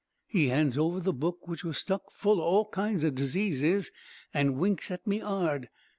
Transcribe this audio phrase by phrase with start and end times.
[0.25, 3.91] "He hands over the book, which was stuck full o' all kinds o' diseases,
[4.33, 5.69] and winks at me 'ard.